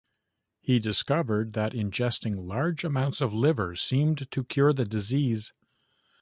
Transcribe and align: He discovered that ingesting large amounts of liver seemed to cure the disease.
He 0.61 0.79
discovered 0.79 1.53
that 1.53 1.73
ingesting 1.73 2.47
large 2.47 2.83
amounts 2.83 3.21
of 3.21 3.35
liver 3.35 3.75
seemed 3.75 4.31
to 4.31 4.43
cure 4.43 4.73
the 4.73 4.83
disease. 4.85 5.53